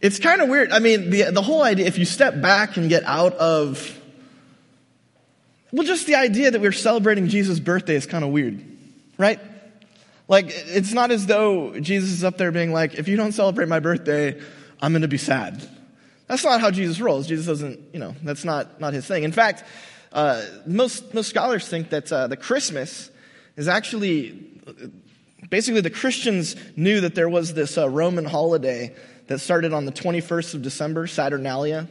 [0.00, 0.72] It's kind of weird.
[0.72, 3.98] I mean, the, the whole idea, if you step back and get out of,
[5.72, 8.64] well, just the idea that we're celebrating Jesus' birthday is kind of weird,
[9.18, 9.38] right?
[10.26, 13.68] Like, it's not as though Jesus is up there being like, if you don't celebrate
[13.68, 14.40] my birthday,
[14.80, 15.68] I'm going to be sad.
[16.28, 17.26] That's not how Jesus rolls.
[17.26, 19.24] Jesus doesn't, you know, that's not, not his thing.
[19.24, 19.64] In fact,
[20.12, 23.10] uh, most, most scholars think that uh, the Christmas
[23.56, 24.30] is actually,
[25.50, 28.94] basically, the Christians knew that there was this uh, Roman holiday
[29.30, 31.86] that started on the 21st of December, Saturnalia.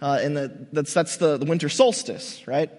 [0.00, 2.70] Uh, and the, that's, that's the, the winter solstice, right?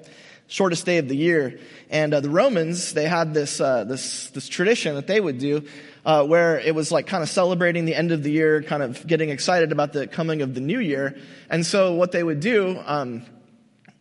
[0.47, 1.59] Shortest day of the year.
[1.89, 5.65] And uh, the Romans, they had this, uh, this, this tradition that they would do
[6.05, 9.05] uh, where it was like kind of celebrating the end of the year, kind of
[9.05, 11.17] getting excited about the coming of the new year.
[11.49, 13.25] And so what they would do, um,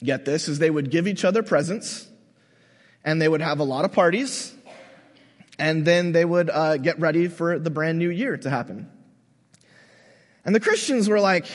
[0.04, 2.08] get this, is they would give each other presents
[3.04, 4.54] and they would have a lot of parties
[5.58, 8.88] and then they would uh, get ready for the brand new year to happen.
[10.44, 11.46] And the Christians were like,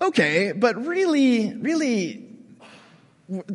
[0.00, 2.26] okay, but really, really,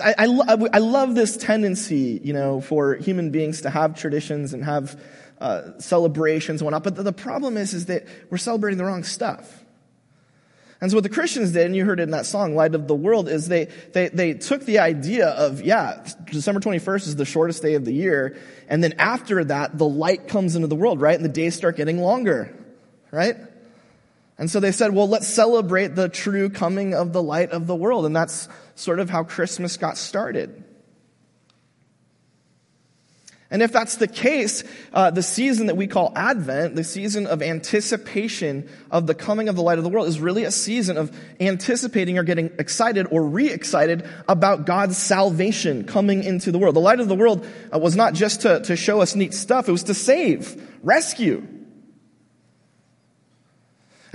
[0.02, 4.64] I, I, I, love this tendency, you know, for human beings to have traditions and
[4.64, 5.02] have
[5.42, 6.84] uh, celebrations and whatnot.
[6.84, 9.64] But the, the problem is, is that we're celebrating the wrong stuff.
[10.82, 12.88] And so what the Christians did, and you heard it in that song, Light of
[12.88, 17.26] the World, is they, they, they took the idea of, yeah, December 21st is the
[17.26, 18.38] shortest day of the year.
[18.68, 21.16] And then after that, the light comes into the world, right?
[21.16, 22.54] And the days start getting longer,
[23.10, 23.38] right?
[24.38, 27.76] And so they said, well, let's celebrate the true coming of the light of the
[27.76, 28.06] world.
[28.06, 30.64] And that's sort of how Christmas got started.
[33.52, 37.42] And if that's the case, uh, the season that we call Advent, the season of
[37.42, 41.18] anticipation of the coming of the light of the world, is really a season of
[41.40, 46.76] anticipating or getting excited or re excited about God's salvation coming into the world.
[46.76, 49.70] The light of the world uh, was not just to, to show us neat stuff,
[49.70, 51.48] it was to save, rescue.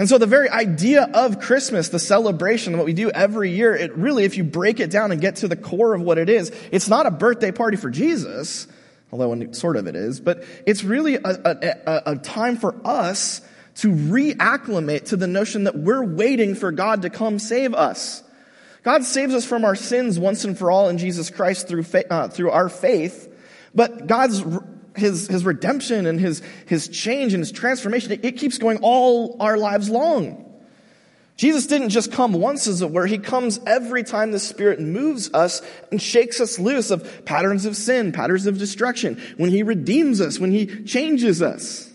[0.01, 3.95] And so the very idea of Christmas, the celebration, what we do every year, it
[3.95, 6.51] really, if you break it down and get to the core of what it is,
[6.73, 8.67] it's not a birthday party for Jesus,
[9.13, 13.42] although sort of it is, but it's really a, a, a time for us
[13.74, 18.23] to reacclimate to the notion that we're waiting for God to come save us.
[18.83, 22.29] God saves us from our sins once and for all in Jesus Christ through, uh,
[22.29, 23.30] through our faith,
[23.74, 24.42] but God's
[24.96, 29.56] his, his redemption and his, his change and his transformation, it, keeps going all our
[29.56, 30.46] lives long.
[31.36, 33.06] Jesus didn't just come once, as it were.
[33.06, 37.77] He comes every time the Spirit moves us and shakes us loose of patterns of
[37.77, 41.89] sin, patterns of destruction, when He redeems us, when He changes us.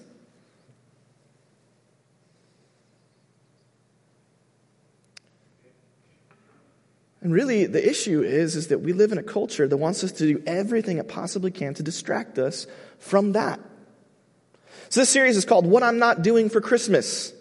[7.25, 10.12] And really, the issue is, is that we live in a culture that wants us
[10.12, 12.68] to do everything it possibly can to distract us
[13.00, 13.59] from that.
[14.90, 17.34] So this series is called What I'm Not Doing for Christmas.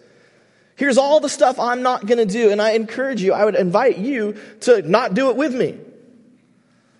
[0.75, 3.53] Here's all the stuff I'm not going to do, and I encourage you, I would
[3.53, 5.77] invite you to not do it with me.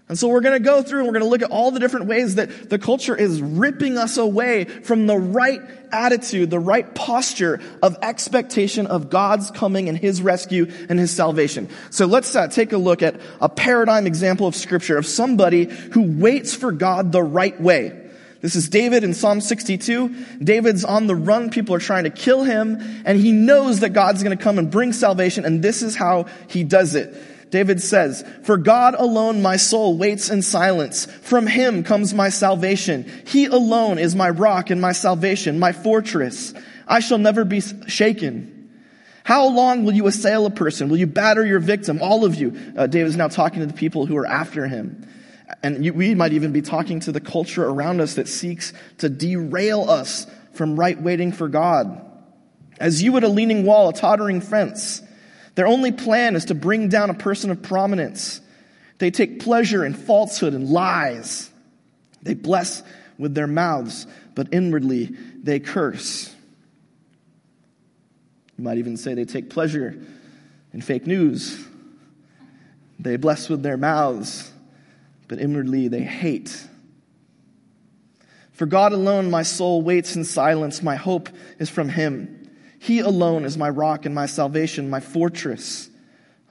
[0.08, 1.80] And so we're going to go through and we're going to look at all the
[1.80, 5.62] different ways that the culture is ripping us away from the right
[5.92, 11.70] attitude, the right posture of expectation of God's coming and His rescue and His salvation.
[11.90, 16.04] So let's uh, take a look at a paradigm example of scripture of somebody who
[16.20, 18.04] waits for God the right way.
[18.42, 20.10] This is David in Psalm 62.
[20.38, 21.50] David's on the run.
[21.50, 24.70] People are trying to kill him and he knows that God's going to come and
[24.70, 27.16] bring salvation and this is how he does it.
[27.56, 31.06] David says, For God alone my soul waits in silence.
[31.06, 33.10] From him comes my salvation.
[33.26, 36.54] He alone is my rock and my salvation, my fortress.
[36.86, 38.74] I shall never be shaken.
[39.24, 40.90] How long will you assail a person?
[40.90, 42.02] Will you batter your victim?
[42.02, 42.74] All of you.
[42.76, 45.08] Uh, David is now talking to the people who are after him.
[45.64, 49.08] And you, we might even be talking to the culture around us that seeks to
[49.08, 52.02] derail us from right waiting for God.
[52.82, 55.02] As you would a leaning wall, a tottering fence,
[55.56, 58.42] their only plan is to bring down a person of prominence.
[58.98, 61.50] They take pleasure in falsehood and lies.
[62.22, 62.84] They bless
[63.18, 66.34] with their mouths, but inwardly they curse.
[68.58, 70.02] You might even say they take pleasure
[70.74, 71.66] in fake news.
[73.00, 74.52] They bless with their mouths,
[75.28, 76.66] but inwardly they hate.
[78.54, 80.82] For God alone my soul waits in silence.
[80.82, 82.35] My hope is from Him.
[82.86, 85.90] He alone is my rock and my salvation, my fortress.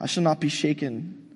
[0.01, 1.31] I shall not be shaken.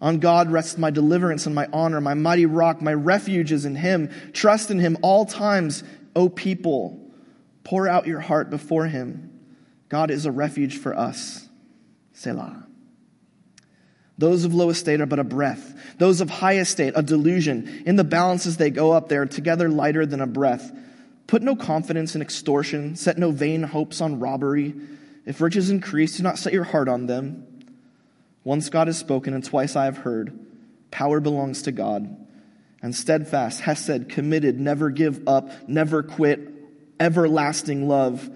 [0.00, 3.76] On God rests my deliverance and my honor, my mighty rock, my refuge is in
[3.76, 4.10] Him.
[4.32, 5.84] Trust in Him all times,
[6.16, 7.08] O people.
[7.62, 9.30] Pour out your heart before Him.
[9.88, 11.48] God is a refuge for us.
[12.12, 12.66] Selah.
[14.18, 15.72] Those of low estate are but a breath.
[15.98, 17.84] Those of high estate, a delusion.
[17.86, 20.72] In the balances they go up, they are together lighter than a breath.
[21.26, 24.74] Put no confidence in extortion, set no vain hopes on robbery.
[25.24, 27.46] If riches increase, do not set your heart on them.
[28.44, 30.38] Once God has spoken, and twice I have heard.
[30.90, 32.16] Power belongs to God.
[32.82, 36.40] And steadfast, hesed, committed, never give up, never quit,
[36.98, 38.28] everlasting love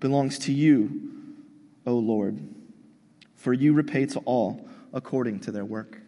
[0.00, 1.12] belongs to you,
[1.86, 2.38] O Lord.
[3.34, 6.00] For you repay to all according to their work.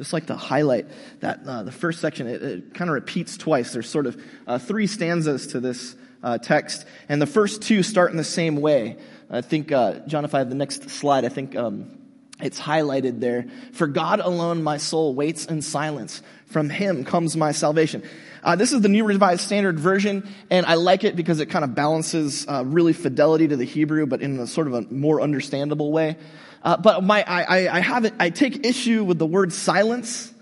[0.00, 0.86] Just like to highlight
[1.20, 3.74] that uh, the first section, it, it kind of repeats twice.
[3.74, 8.10] There's sort of uh, three stanzas to this uh, text, and the first two start
[8.10, 8.96] in the same way.
[9.28, 11.98] I think, uh, John, if I have the next slide, I think um,
[12.40, 13.44] it's highlighted there.
[13.72, 16.22] For God alone my soul waits in silence.
[16.46, 18.02] From him comes my salvation.
[18.42, 21.62] Uh, this is the New Revised Standard Version, and I like it because it kind
[21.62, 25.20] of balances uh, really fidelity to the Hebrew, but in a sort of a more
[25.20, 26.16] understandable way.
[26.62, 30.32] Uh, but my, I, I have it, I take issue with the word silence.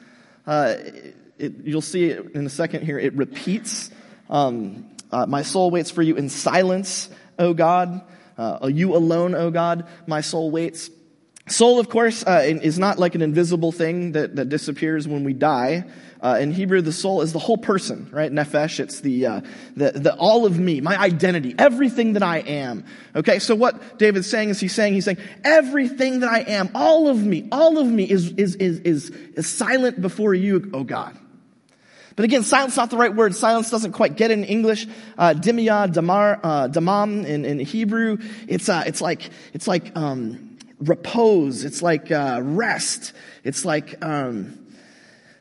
[0.46, 0.74] Uh,
[1.38, 2.98] it, you'll see it in a second here.
[2.98, 3.90] It repeats.
[4.28, 8.02] Um, uh, my soul waits for you in silence, O God.
[8.36, 10.90] Uh, you alone, O God, my soul waits.
[11.48, 15.32] Soul, of course, uh, is not like an invisible thing that, that disappears when we
[15.32, 15.84] die.
[16.20, 18.32] Uh, in Hebrew, the soul is the whole person, right?
[18.32, 19.40] Nefesh, it's the, uh,
[19.76, 22.84] the, the all of me, my identity, everything that I am.
[23.14, 27.08] Okay, so what David's saying is he's saying, he's saying, everything that I am, all
[27.08, 31.16] of me, all of me is, is, is, is, is silent before you, oh God.
[32.16, 33.32] But again, silence not the right word.
[33.36, 34.88] Silence doesn't quite get in English.
[35.16, 38.18] Uh, dimia, damar, uh, damam in, in Hebrew.
[38.48, 41.64] It's, uh, it's like, it's like, um, repose.
[41.64, 43.12] It's like, uh, rest.
[43.44, 44.66] It's like, um,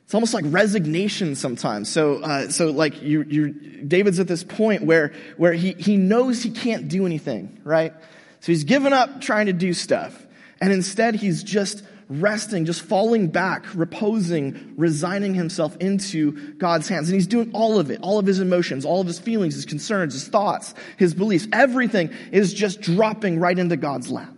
[0.08, 1.92] it's almost like resignation sometimes.
[1.92, 6.42] So, uh, so like you, you, David's at this point where, where he, he knows
[6.42, 7.92] he can't do anything, right?
[8.40, 10.26] So he's given up trying to do stuff.
[10.62, 17.10] And instead he's just resting, just falling back, reposing, resigning himself into God's hands.
[17.10, 19.66] And he's doing all of it, all of his emotions, all of his feelings, his
[19.66, 21.50] concerns, his thoughts, his beliefs.
[21.52, 24.37] Everything is just dropping right into God's lap.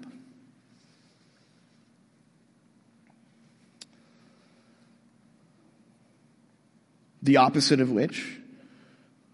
[7.21, 8.37] The opposite of which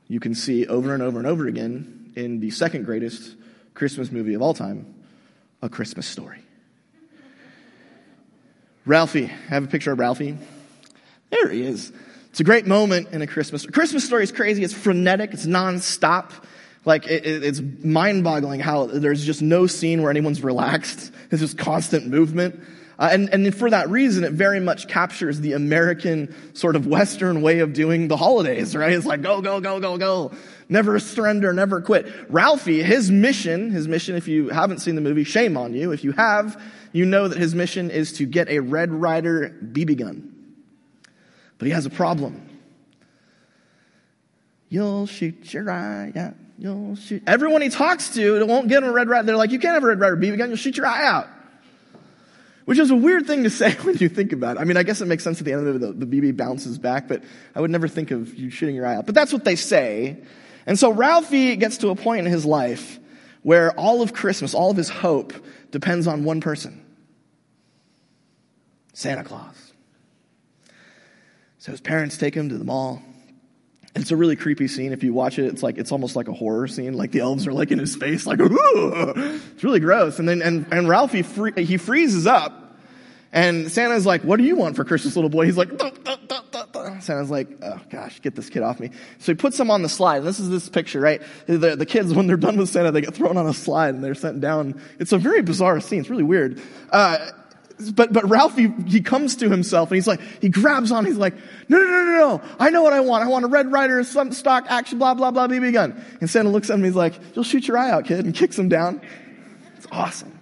[0.07, 3.35] you can see over and over and over again in the second greatest
[3.73, 4.93] Christmas movie of all time,
[5.61, 6.39] A Christmas Story.
[8.85, 10.37] Ralphie, I have a picture of Ralphie.
[11.31, 11.91] There he is.
[12.29, 13.65] It's a great moment in a Christmas.
[13.65, 14.63] Christmas story is crazy.
[14.63, 15.33] It's frenetic.
[15.33, 16.31] It's nonstop.
[16.83, 21.11] Like it, it, it's mind-boggling how there's just no scene where anyone's relaxed.
[21.31, 22.59] It's just constant movement.
[22.97, 27.41] Uh, and, and for that reason, it very much captures the American sort of Western
[27.41, 28.93] way of doing the holidays, right?
[28.93, 30.31] It's like go, go, go, go, go.
[30.69, 32.07] Never surrender, never quit.
[32.29, 35.91] Ralphie, his mission, his mission, if you haven't seen the movie, shame on you.
[35.91, 36.61] If you have,
[36.91, 40.31] you know that his mission is to get a Red Ryder BB gun.
[41.57, 42.49] But he has a problem.
[44.69, 46.33] You'll shoot your eye out.
[46.57, 47.23] You'll shoot.
[47.27, 49.25] Everyone he talks to won't get him a Red Ryder.
[49.25, 50.49] They're like, you can't have a Red Ryder BB gun.
[50.49, 51.27] You'll shoot your eye out.
[52.65, 54.59] Which is a weird thing to say when you think about it.
[54.59, 56.35] I mean, I guess it makes sense at the end of it, the, the BB
[56.35, 57.23] bounces back, but
[57.53, 59.05] I would never think of you shooting your eye out.
[59.05, 60.17] But that's what they say.
[60.65, 62.99] And so Ralphie gets to a point in his life
[63.43, 65.33] where all of Christmas, all of his hope
[65.69, 66.83] depends on one person.
[68.93, 69.73] Santa Claus.
[71.59, 73.03] So his parents take him to the mall.
[73.95, 74.91] It's a really creepy scene.
[74.91, 76.93] If you watch it, it's like, it's almost like a horror scene.
[76.93, 79.13] Like the elves are like in his face, like, Ooh!
[79.15, 80.19] it's really gross.
[80.19, 82.77] And then, and, and Ralphie, free, he freezes up.
[83.31, 85.45] And Santa's like, what do you want for Christmas, little boy?
[85.45, 86.41] He's like, duh, duh, duh,
[86.99, 88.91] Santa's like, oh gosh, get this kid off me.
[89.19, 90.17] So he puts him on the slide.
[90.17, 91.21] And this is this picture, right?
[91.47, 94.03] The, the kids, when they're done with Santa, they get thrown on a slide and
[94.03, 94.81] they're sent down.
[94.99, 96.01] It's a very bizarre scene.
[96.01, 96.61] It's really weird.
[96.89, 97.29] Uh,
[97.93, 101.35] but, but Ralph, he, comes to himself and he's like, he grabs on, he's like,
[101.67, 103.23] no, no, no, no, no, I know what I want.
[103.23, 106.03] I want a Red Ryder, some stock action, blah, blah, blah, BB gun.
[106.21, 108.57] And Santa looks at him, he's like, you'll shoot your eye out, kid, and kicks
[108.57, 109.01] him down.
[109.75, 110.39] It's awesome.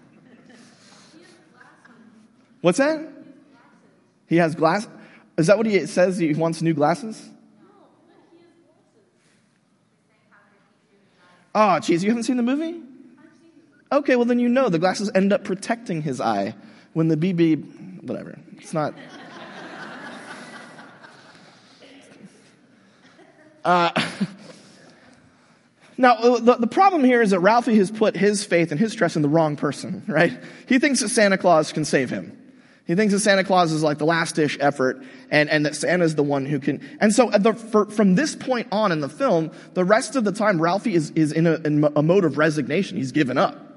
[2.61, 3.09] What's that?
[4.27, 4.87] He has glass.
[5.37, 6.17] Is that what he says?
[6.17, 7.29] He wants new glasses?
[11.55, 12.81] Oh, geez, you haven't seen the movie?
[13.91, 16.55] Okay, well then you know the glasses end up protecting his eye
[16.93, 18.37] when the BB, whatever.
[18.57, 18.93] It's not.
[23.63, 23.91] Uh,
[25.97, 28.93] now, uh, the, the problem here is that Ralphie has put his faith and his
[28.93, 30.37] trust in the wrong person, right?
[30.67, 32.39] He thinks that Santa Claus can save him.
[32.85, 36.15] He thinks that Santa Claus is like the last dish effort and, and that Santa's
[36.15, 36.81] the one who can.
[36.99, 40.33] And so the, for, from this point on in the film, the rest of the
[40.33, 42.97] time, Ralphie is, is in, a, in a mode of resignation.
[42.97, 43.72] He's given up.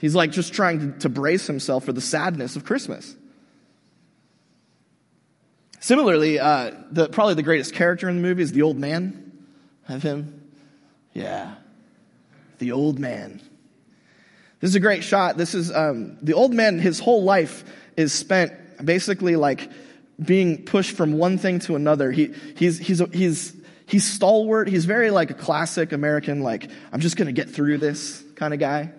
[0.00, 3.14] He's like just trying to, to brace himself for the sadness of Christmas.
[5.78, 9.32] Similarly, uh, the, probably the greatest character in the movie is the old man.
[9.84, 10.50] Have him?
[11.12, 11.54] Yeah.
[12.58, 13.42] The old man.
[14.60, 15.36] This is a great shot.
[15.36, 17.64] This is um, the old man, his whole life
[17.96, 18.52] is spent
[18.84, 19.70] basically like
[20.22, 22.10] being pushed from one thing to another.
[22.10, 24.68] He, he's, he's, he's, he's stalwart.
[24.68, 28.54] He's very like a classic American, like, I'm just going to get through this kind
[28.54, 28.92] of guy.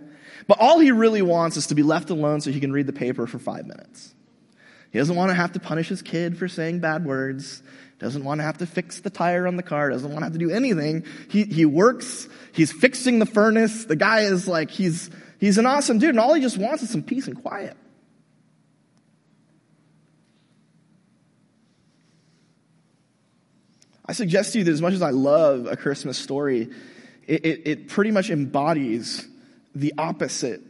[0.51, 2.91] But all he really wants is to be left alone so he can read the
[2.91, 4.13] paper for five minutes.
[4.91, 7.63] He doesn't want to have to punish his kid for saying bad words.
[7.99, 9.91] Doesn't want to have to fix the tire on the car.
[9.91, 11.05] Doesn't want to have to do anything.
[11.29, 12.27] He, he works.
[12.51, 13.85] He's fixing the furnace.
[13.85, 16.89] The guy is like, he's, he's an awesome dude and all he just wants is
[16.89, 17.77] some peace and quiet.
[24.05, 26.69] I suggest to you that as much as I love a Christmas story,
[27.25, 29.29] it, it, it pretty much embodies
[29.73, 30.61] the opposite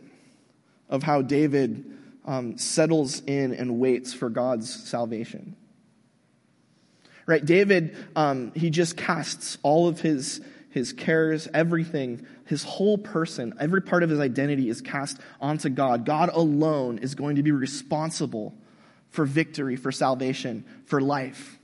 [0.89, 1.86] of how David
[2.25, 5.55] um, settles in and waits for God's salvation.
[7.25, 7.43] Right?
[7.43, 13.81] David, um, he just casts all of his, his cares, everything, his whole person, every
[13.81, 16.05] part of his identity is cast onto God.
[16.05, 18.53] God alone is going to be responsible
[19.10, 21.58] for victory, for salvation, for life.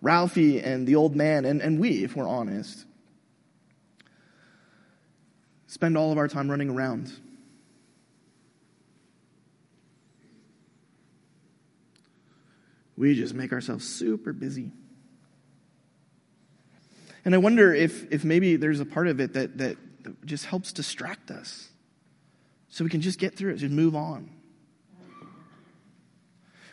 [0.00, 2.84] Ralphie and the old man, and, and we, if we're honest,
[5.68, 7.12] spend all of our time running around.
[12.96, 14.72] We just make ourselves super busy.
[17.24, 19.76] And I wonder if, if maybe there's a part of it that, that
[20.24, 21.68] just helps distract us
[22.70, 24.30] so we can just get through it, just move on.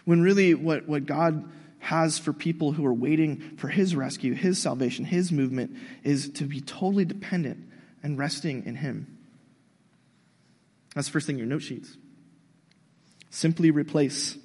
[0.06, 1.50] When really, what, what God
[1.80, 6.46] has for people who are waiting for His rescue, His salvation, His movement is to
[6.46, 7.70] be totally dependent
[8.06, 9.18] and resting in Him.
[10.94, 11.98] That's the first thing in your note sheets.
[13.32, 14.38] Simply replace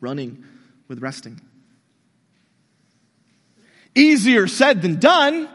[0.00, 0.44] running
[0.86, 1.40] with resting.
[3.96, 5.48] Easier said than done.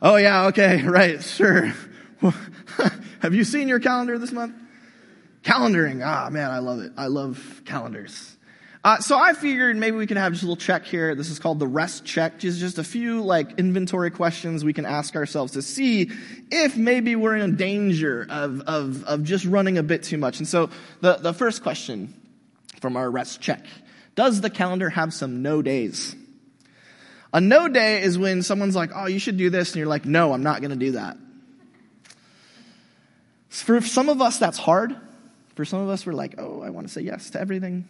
[0.00, 1.74] Oh, yeah, okay, right, sure.
[3.20, 4.54] Have you seen your calendar this month?
[5.42, 6.02] Calendaring.
[6.02, 6.92] Ah, man, I love it.
[6.96, 8.34] I love calendars.
[8.84, 11.14] Uh, so I figured maybe we can have just a little check here.
[11.14, 12.40] This is called the rest check.
[12.40, 16.10] Just, just a few like inventory questions we can ask ourselves to see
[16.50, 20.38] if maybe we're in danger of, of, of just running a bit too much.
[20.38, 20.68] And so
[21.00, 22.12] the, the first question
[22.80, 23.64] from our rest check.
[24.16, 26.16] Does the calendar have some no days?
[27.32, 29.70] A no day is when someone's like, oh, you should do this.
[29.70, 31.16] And you're like, no, I'm not going to do that.
[33.48, 34.96] For some of us, that's hard.
[35.54, 37.86] For some of us, we're like, oh, I want to say yes to everything.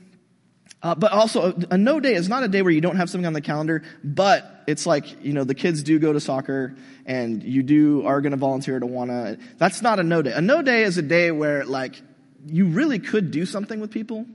[0.82, 3.08] Uh, but also, a, a, no day is not a day where you don't have
[3.08, 6.74] something on the calendar, but it's like, you know, the kids do go to soccer
[7.06, 9.38] and you do are going to volunteer to want to.
[9.58, 10.32] That's not a no day.
[10.32, 12.00] A no day is a day where, like,
[12.46, 14.26] you really could do something with people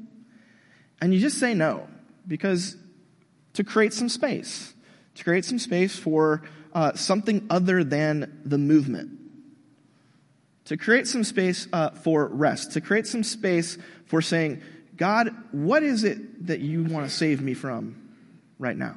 [1.01, 1.87] and you just say no
[2.25, 2.77] because
[3.53, 4.73] to create some space,
[5.15, 9.17] to create some space for uh, something other than the movement
[10.67, 14.61] to create some space uh, for rest, to create some space for saying,
[14.97, 17.95] God, what is it that you want to save me from
[18.59, 18.95] right now?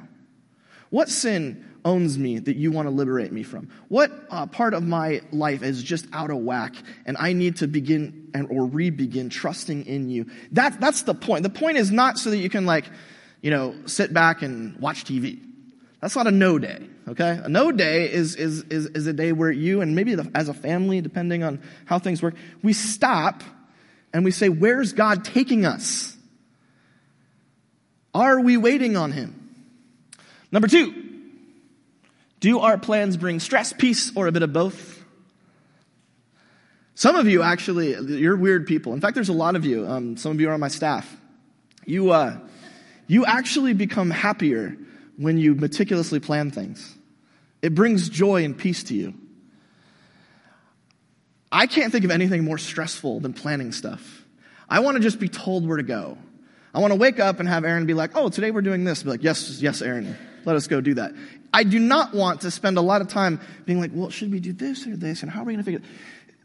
[0.89, 3.69] What sin owns me that you want to liberate me from?
[3.87, 7.67] What uh, part of my life is just out of whack and I need to
[7.67, 10.25] begin and, or re-begin trusting in you?
[10.51, 11.43] That, that's the point.
[11.43, 12.85] The point is not so that you can like,
[13.41, 15.39] you know, sit back and watch TV.
[16.01, 17.39] That's not a no day, okay?
[17.43, 20.49] A no day is, is, is, is a day where you and maybe the, as
[20.49, 23.43] a family, depending on how things work, we stop
[24.13, 26.15] and we say, Where's God taking us?
[28.13, 29.37] Are we waiting on Him?
[30.51, 30.93] Number two,
[32.39, 35.01] do our plans bring stress, peace, or a bit of both?
[36.95, 38.93] Some of you actually, you're weird people.
[38.93, 39.87] In fact, there's a lot of you.
[39.87, 41.17] Um, some of you are on my staff.
[41.85, 42.37] You, uh,
[43.07, 44.75] you actually become happier
[45.17, 46.95] when you meticulously plan things.
[47.61, 49.13] It brings joy and peace to you.
[51.51, 54.25] I can't think of anything more stressful than planning stuff.
[54.69, 56.17] I want to just be told where to go.
[56.73, 59.03] I want to wake up and have Aaron be like, oh, today we're doing this.
[59.03, 60.15] Be like, yes, yes, Aaron,
[60.45, 61.11] let us go do that.
[61.53, 64.39] I do not want to spend a lot of time being like, well, should we
[64.39, 65.21] do this or this?
[65.21, 65.85] And how are we going to figure it?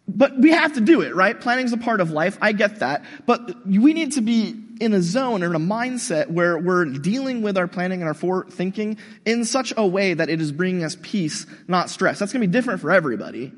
[0.09, 1.41] But we have to do it, right?
[1.41, 2.39] Planning is a part of life.
[2.41, 3.05] I get that.
[3.25, 7.43] But we need to be in a zone or in a mindset where we're dealing
[7.43, 10.85] with our planning and our forward thinking in such a way that it is bringing
[10.85, 12.19] us peace, not stress.
[12.19, 13.53] That's going to be different for everybody.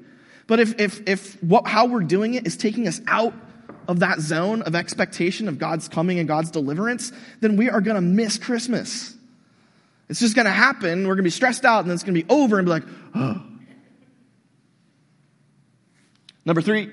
[0.48, 3.34] But if, if, if what, how we're doing it is taking us out
[3.86, 7.94] of that zone of expectation of God's coming and God's deliverance, then we are going
[7.94, 9.14] to miss Christmas.
[10.08, 11.06] It's just going to happen.
[11.06, 12.70] We're going to be stressed out and then it's going to be over and be
[12.70, 13.42] like, oh.
[16.44, 16.90] Number three,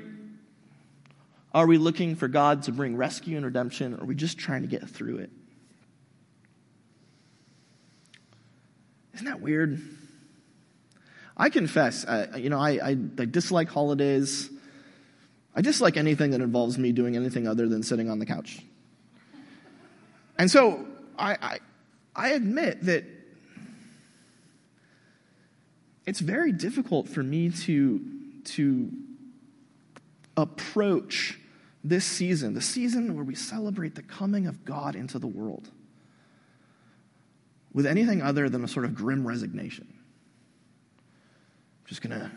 [1.56, 4.64] Are we looking for God to bring rescue and redemption, or are we just trying
[4.64, 5.30] to get through it?
[9.14, 9.80] Isn't that weird?
[11.38, 14.50] I confess, uh, you know, I, I, I dislike holidays.
[15.56, 18.62] I dislike anything that involves me doing anything other than sitting on the couch.
[20.38, 20.86] And so
[21.18, 21.60] I, I,
[22.16, 23.06] I admit that
[26.06, 28.02] it's very difficult for me to,
[28.44, 28.92] to
[30.38, 31.40] approach
[31.84, 35.70] this season, the season where we celebrate the coming of God into the world,
[37.74, 39.95] with anything other than a sort of grim resignation.
[41.86, 42.32] Just going to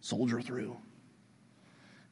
[0.00, 0.76] soldier through.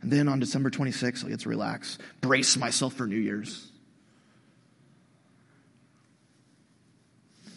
[0.03, 3.71] And then on December 26th, I get to relax, brace myself for New Year's.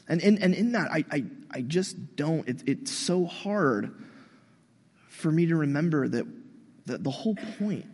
[0.08, 3.94] And in, and in that, I, I, I just don't, it, it's so hard
[5.08, 6.26] for me to remember that,
[6.88, 7.86] that the whole point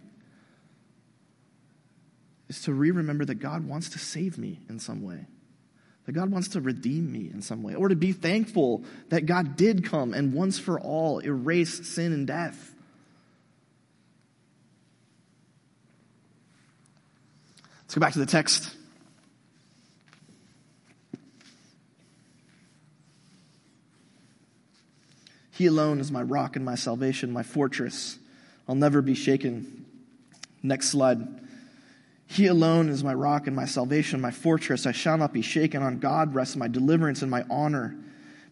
[2.47, 5.25] is to re remember that God wants to save me in some way,
[6.05, 9.55] that God wants to redeem me in some way, or to be thankful that God
[9.55, 12.73] did come and once for all erase sin and death.
[17.83, 18.75] Let's go back to the text.
[25.51, 28.17] He alone is my rock and my salvation, my fortress.
[28.67, 29.85] I'll never be shaken.
[30.61, 31.44] Next slide.
[32.27, 34.85] He alone is my rock and my salvation, my fortress.
[34.85, 35.83] I shall not be shaken.
[35.83, 37.95] On God rests my deliverance and my honor.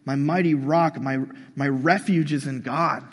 [0.04, 1.18] My mighty rock, my,
[1.56, 3.04] my refuge is in God.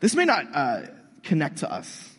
[0.00, 0.82] This may not uh,
[1.22, 2.14] connect to us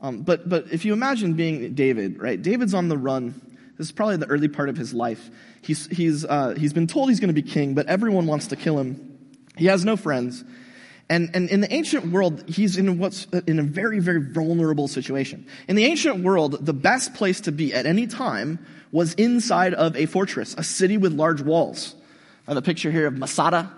[0.00, 2.40] um, but, but if you imagine being David, right?
[2.40, 3.40] David's on the run.
[3.78, 5.30] This is probably the early part of his life.
[5.62, 8.56] He's, he's, uh, he's been told he's going to be king, but everyone wants to
[8.56, 9.15] kill him.
[9.56, 10.44] He has no friends.
[11.08, 15.46] And, and in the ancient world, he's in what's in a very, very vulnerable situation.
[15.68, 19.96] In the ancient world, the best place to be at any time was inside of
[19.96, 21.94] a fortress, a city with large walls.
[22.46, 23.70] I have a picture here of Masada,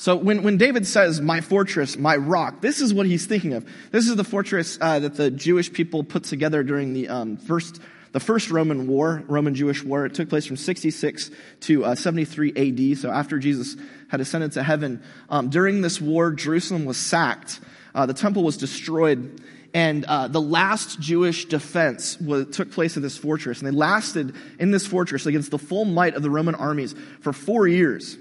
[0.00, 3.68] so when, when David says, my fortress, my rock, this is what he's thinking of.
[3.90, 7.82] This is the fortress uh, that the Jewish people put together during the um, first,
[8.12, 10.04] the first Roman war, Roman Jewish war.
[10.04, 13.76] It took place from 66 to uh, 73 AD, so after Jesus
[14.08, 15.02] had ascended to heaven.
[15.28, 17.60] Um, during this war, Jerusalem was sacked.
[17.94, 19.40] Uh, the temple was destroyed.
[19.72, 23.60] And uh, the last Jewish defense was, took place at this fortress.
[23.60, 27.32] And they lasted in this fortress against the full might of the Roman armies for
[27.32, 28.18] four years.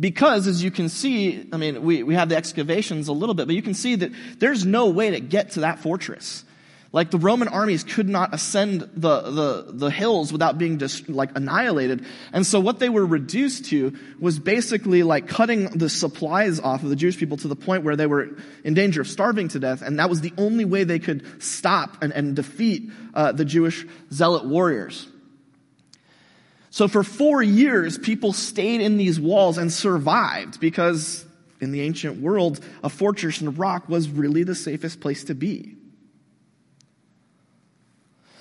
[0.00, 3.46] Because, as you can see, I mean, we, we have the excavations a little bit,
[3.46, 6.44] but you can see that there's no way to get to that fortress.
[6.90, 11.36] Like the Roman armies could not ascend the, the, the hills without being just like
[11.36, 12.06] annihilated.
[12.32, 16.88] And so what they were reduced to was basically like cutting the supplies off of
[16.88, 18.30] the Jewish people to the point where they were
[18.64, 19.82] in danger of starving to death.
[19.82, 23.86] And that was the only way they could stop and, and defeat uh, the Jewish
[24.10, 25.06] zealot warriors.
[26.70, 31.26] So for four years, people stayed in these walls and survived because
[31.60, 35.34] in the ancient world, a fortress in a rock was really the safest place to
[35.34, 35.77] be.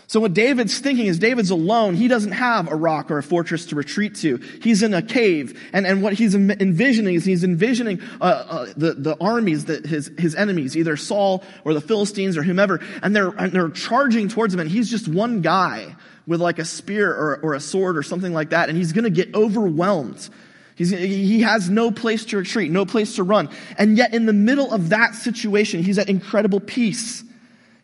[0.09, 1.95] So what David's thinking is David's alone.
[1.95, 4.37] He doesn't have a rock or a fortress to retreat to.
[4.37, 5.69] He's in a cave.
[5.73, 10.09] And, and what he's envisioning is he's envisioning uh, uh, the, the armies, that his,
[10.17, 14.53] his enemies, either Saul or the Philistines or whomever, and they're, and they're charging towards
[14.53, 18.03] him and he's just one guy with like a spear or, or a sword or
[18.03, 20.29] something like that, and he's going to get overwhelmed.
[20.75, 23.49] He's, he has no place to retreat, no place to run.
[23.77, 27.23] And yet, in the middle of that situation, he's at incredible peace.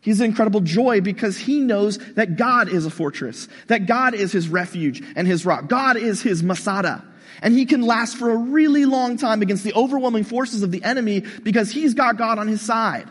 [0.04, 4.32] He's an incredible joy because he knows that God is a fortress, that God is
[4.32, 5.66] his refuge and his rock.
[5.66, 7.02] God is his Masada.
[7.40, 10.84] And he can last for a really long time against the overwhelming forces of the
[10.84, 13.08] enemy because he's got God on his side.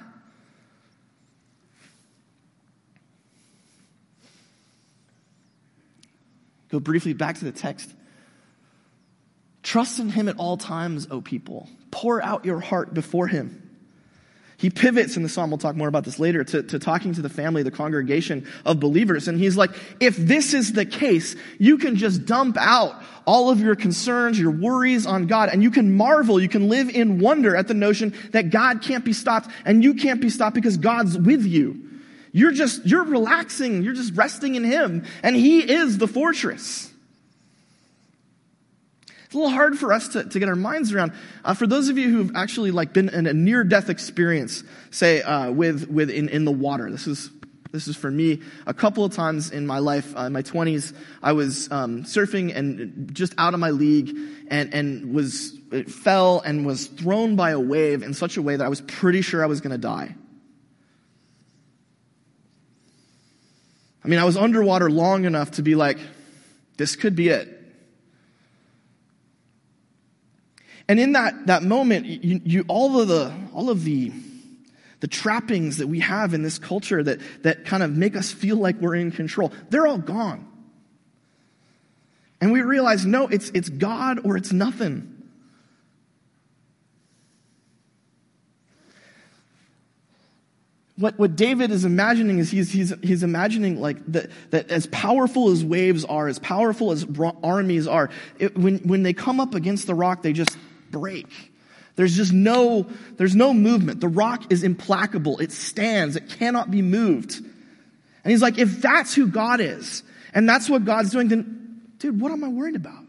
[6.70, 7.92] Go briefly back to the text.
[9.64, 11.68] Trust in him at all times, O people.
[11.90, 13.63] Pour out your heart before him.
[14.64, 17.22] He pivots in the psalm, we'll talk more about this later, to, to talking to
[17.22, 19.28] the family, the congregation of believers.
[19.28, 23.60] And he's like, if this is the case, you can just dump out all of
[23.60, 27.58] your concerns, your worries on God, and you can marvel, you can live in wonder
[27.58, 31.18] at the notion that God can't be stopped, and you can't be stopped because God's
[31.18, 31.82] with you.
[32.32, 33.84] You're just, you're relaxing.
[33.84, 35.04] You're just resting in Him.
[35.24, 36.90] And He is the fortress.
[39.34, 41.12] It's a little hard for us to, to get our minds around.
[41.44, 45.24] Uh, for those of you who've actually like been in a near death experience, say,
[45.24, 47.32] uh, with, with in, in the water, this is
[47.72, 48.42] This is for me.
[48.68, 50.94] A couple of times in my life, uh, in my 20s,
[51.24, 54.16] I was um, surfing and just out of my league
[54.50, 58.64] and, and was, fell and was thrown by a wave in such a way that
[58.64, 60.14] I was pretty sure I was going to die.
[64.06, 65.98] I mean, I was underwater long enough to be like,
[66.78, 67.62] this could be it.
[70.88, 74.12] And in that, that moment, you, you, all of the, all of the,
[75.00, 78.58] the trappings that we have in this culture that, that kind of make us feel
[78.58, 80.48] like we're in control, they're all gone.
[82.42, 85.10] And we realize, no, it's, it's God or it's nothing.
[90.98, 95.50] What, what David is imagining is he's, he's, he's imagining like that, that as powerful
[95.50, 97.06] as waves are, as powerful as
[97.44, 100.58] armies are, it, when, when they come up against the rock, they just
[100.94, 101.28] break.
[101.96, 104.00] There's just no, there's no movement.
[104.00, 105.40] The rock is implacable.
[105.40, 106.16] It stands.
[106.16, 107.38] It cannot be moved.
[107.38, 110.04] And he's like, if that's who God is,
[110.34, 113.04] and that's what God's doing, then, dude, what am I worried about?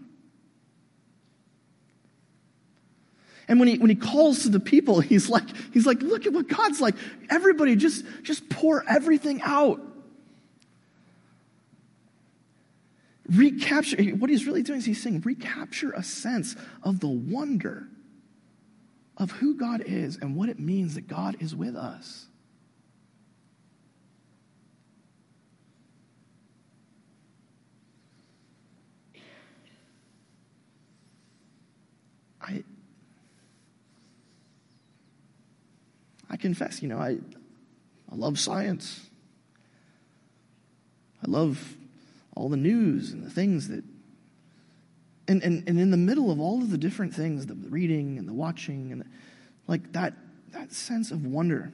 [3.47, 6.33] And when he, when he calls to the people, he's like, he's like, look at
[6.33, 6.95] what God's like.
[7.31, 9.81] Everybody just, just pour everything out.
[13.27, 17.89] Recapture, what he's really doing is he's saying, recapture a sense of the wonder
[19.17, 22.27] of who God is and what it means that God is with us.
[32.43, 32.63] I,
[36.29, 37.17] I confess, you know, I,
[38.13, 39.09] I love science.
[41.27, 41.75] I love
[42.35, 43.85] all the news and the things that.
[45.27, 48.29] And, and, and in the middle of all of the different things, the reading and
[48.29, 49.07] the watching, and the,
[49.67, 50.13] like that,
[50.51, 51.73] that sense of wonder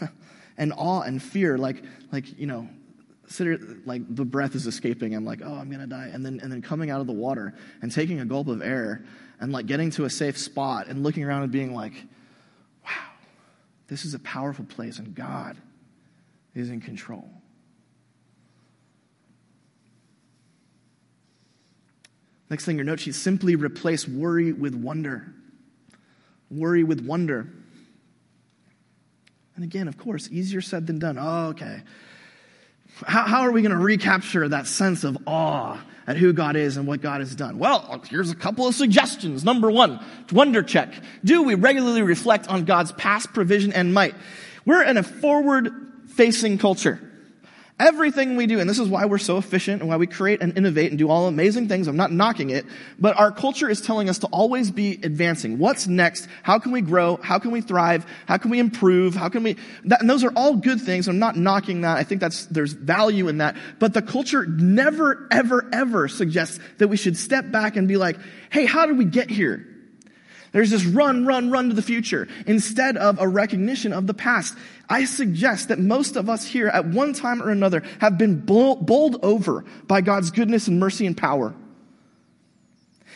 [0.58, 2.68] and awe and fear, like, like you know,
[3.86, 5.14] like the breath is escaping.
[5.14, 7.54] I'm like, oh, I'm gonna die, and then and then coming out of the water
[7.82, 9.04] and taking a gulp of air
[9.40, 11.92] and like getting to a safe spot and looking around and being like,
[12.84, 13.10] Wow,
[13.88, 15.56] this is a powerful place, and God
[16.54, 17.30] is in control.
[22.50, 25.32] Next thing your note sheet simply replace worry with wonder.
[26.50, 27.46] Worry with wonder.
[29.54, 31.16] And again, of course, easier said than done.
[31.18, 31.82] Oh, okay.
[33.06, 36.76] How, how are we going to recapture that sense of awe at who God is
[36.76, 37.58] and what God has done?
[37.58, 39.44] Well, here's a couple of suggestions.
[39.44, 40.92] Number one, wonder check.
[41.22, 44.14] Do we regularly reflect on God's past provision and might?
[44.64, 45.70] We're in a forward
[46.08, 47.09] facing culture.
[47.80, 50.54] Everything we do, and this is why we're so efficient and why we create and
[50.54, 51.88] innovate and do all amazing things.
[51.88, 52.66] I'm not knocking it,
[52.98, 55.58] but our culture is telling us to always be advancing.
[55.58, 56.28] What's next?
[56.42, 57.16] How can we grow?
[57.16, 58.04] How can we thrive?
[58.26, 59.14] How can we improve?
[59.14, 61.08] How can we, that, and those are all good things.
[61.08, 61.96] I'm not knocking that.
[61.96, 63.56] I think that's, there's value in that.
[63.78, 68.18] But the culture never, ever, ever suggests that we should step back and be like,
[68.50, 69.66] hey, how did we get here?
[70.52, 74.56] There's this run, run, run to the future instead of a recognition of the past.
[74.88, 79.24] I suggest that most of us here at one time or another have been bowled
[79.24, 81.54] over by God's goodness and mercy and power.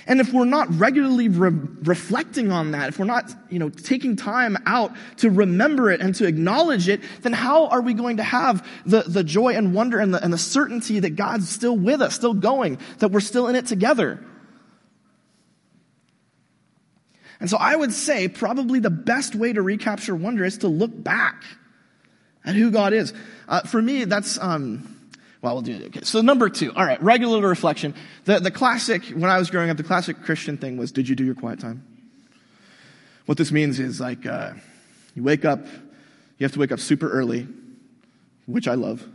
[0.06, 1.50] And if we're not regularly re-
[1.82, 6.14] reflecting on that, if we're not, you know, taking time out to remember it and
[6.16, 9.98] to acknowledge it, then how are we going to have the, the joy and wonder
[9.98, 13.48] and the, and the certainty that God's still with us, still going, that we're still
[13.48, 14.22] in it together?
[17.40, 20.90] And so I would say probably the best way to recapture wonder is to look
[21.02, 21.42] back
[22.44, 23.12] at who God is.
[23.48, 25.08] Uh, for me, that's, um,
[25.42, 25.82] well, we'll do it.
[25.86, 26.00] Okay.
[26.02, 26.72] So number two.
[26.74, 27.02] All right.
[27.02, 27.94] Regular reflection.
[28.24, 31.16] The, the classic, when I was growing up, the classic Christian thing was, did you
[31.16, 31.84] do your quiet time?
[33.26, 34.52] What this means is like, uh,
[35.14, 35.64] you wake up,
[36.38, 37.48] you have to wake up super early,
[38.46, 39.06] which I love.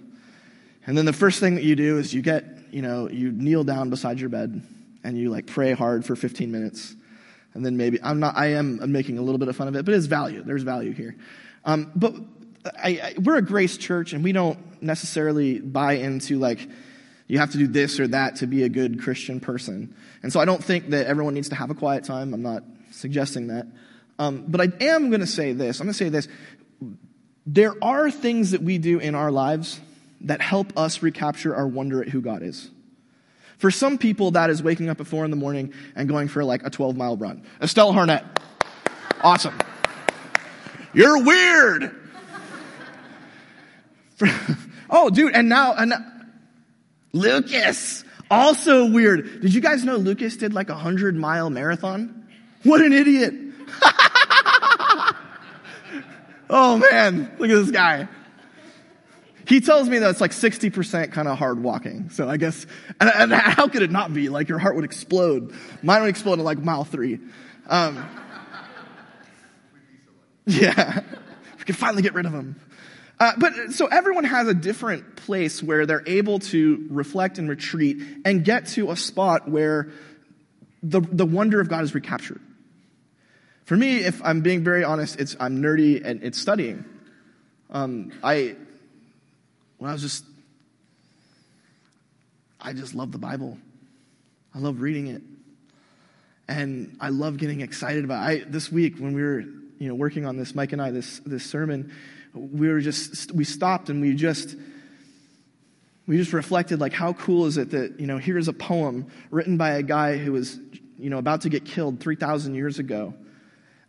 [0.86, 3.64] And then the first thing that you do is you get, you know, you kneel
[3.64, 4.62] down beside your bed
[5.04, 6.96] and you like pray hard for 15 minutes
[7.60, 8.38] and then maybe I'm not.
[8.38, 10.42] I am making a little bit of fun of it, but it's value.
[10.42, 11.18] There's value here.
[11.66, 12.16] Um, but
[12.82, 16.66] I, I, we're a grace church, and we don't necessarily buy into like
[17.28, 19.94] you have to do this or that to be a good Christian person.
[20.24, 22.34] And so I don't think that everyone needs to have a quiet time.
[22.34, 23.68] I'm not suggesting that.
[24.18, 25.82] Um, but I am going to say this.
[25.82, 26.30] I'm going to say this.
[27.46, 29.82] There are things that we do in our lives
[30.22, 32.70] that help us recapture our wonder at who God is.
[33.60, 36.44] For some people, that is waking up at four in the morning and going for
[36.44, 37.44] like a 12 mile run.
[37.62, 38.26] Estelle Harnett.
[39.22, 39.58] Awesome.
[40.94, 41.96] You're weird.
[44.90, 45.94] oh, dude, and now, and
[47.12, 48.06] Lucas.
[48.32, 49.42] Also weird.
[49.42, 52.28] Did you guys know Lucas did like a hundred mile marathon?
[52.64, 53.34] What an idiot.
[56.50, 58.08] oh man, look at this guy.
[59.50, 62.12] He tells me that it's like 60% kind of hard walking.
[62.12, 62.68] So I guess,
[63.02, 64.30] and, and, how could it not be?
[64.30, 65.56] Like your heart would explode.
[65.82, 67.18] Mine would explode at like mile three.
[67.66, 68.08] Um,
[70.46, 71.02] yeah.
[71.58, 72.62] We could finally get rid of him.
[73.20, 77.98] Uh, but so everyone has a different place where they're able to reflect and retreat
[78.26, 79.90] and get to a spot where
[80.84, 82.40] the, the wonder of God is recaptured.
[83.66, 86.86] For me, if I'm being very honest, it's, I'm nerdy and it's studying.
[87.72, 88.56] Um, I,
[89.80, 90.26] when I was just,
[92.62, 93.58] I just love the Bible.
[94.54, 95.22] I love reading it.
[96.48, 98.44] And I love getting excited about it.
[98.48, 101.20] I, this week when we were, you know, working on this, Mike and I, this,
[101.26, 101.94] this sermon,
[102.34, 104.56] we were just, we stopped and we just,
[106.08, 109.58] we just reflected like how cool is it that, you know, here's a poem written
[109.58, 110.60] by a guy who was,
[110.98, 113.14] you know, about to get killed 3,000 years ago.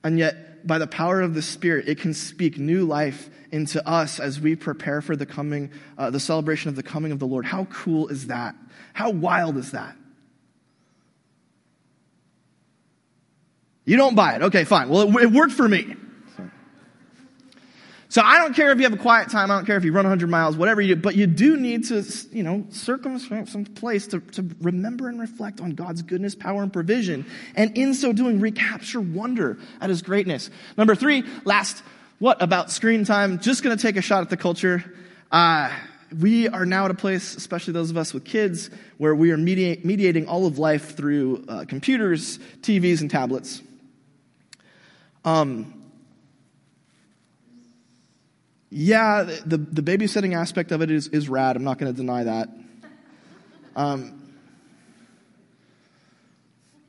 [0.04, 4.20] And yet, by the power of the Spirit, it can speak new life into us
[4.20, 7.44] as we prepare for the coming, uh, the celebration of the coming of the Lord.
[7.44, 8.54] How cool is that?
[8.92, 9.96] How wild is that?
[13.84, 14.42] You don't buy it.
[14.42, 14.88] Okay, fine.
[14.88, 15.96] Well, it, it worked for me.
[18.10, 19.52] So I don't care if you have a quiet time.
[19.52, 21.84] I don't care if you run 100 miles, whatever you do, but you do need
[21.86, 26.60] to, you know, circumstance some place to, to remember and reflect on God's goodness, power,
[26.64, 27.24] and provision.
[27.54, 30.50] And in so doing, recapture wonder at his greatness.
[30.76, 31.84] Number three, last
[32.18, 33.38] what about screen time?
[33.38, 34.92] Just going to take a shot at the culture.
[35.30, 35.70] Uh,
[36.18, 39.36] we are now at a place, especially those of us with kids, where we are
[39.36, 43.62] mediate, mediating all of life through uh, computers, TVs, and tablets.
[45.24, 45.79] Um,
[48.70, 51.56] yeah, the, the babysitting aspect of it is, is rad.
[51.56, 52.48] I'm not going to deny that.
[53.74, 54.32] Um,